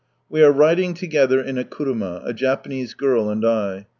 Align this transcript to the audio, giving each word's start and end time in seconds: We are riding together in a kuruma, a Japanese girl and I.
We 0.29 0.41
are 0.41 0.51
riding 0.51 0.95
together 0.95 1.39
in 1.41 1.59
a 1.59 1.63
kuruma, 1.63 2.23
a 2.25 2.33
Japanese 2.33 2.95
girl 2.95 3.29
and 3.29 3.45
I. 3.45 3.85